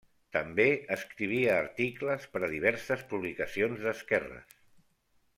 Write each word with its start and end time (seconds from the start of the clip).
També 0.35 0.63
escrivia 0.95 1.51
articles 1.65 2.25
per 2.37 2.41
a 2.47 2.49
diverses 2.53 3.03
publicacions 3.11 3.83
d'esquerres. 3.87 4.57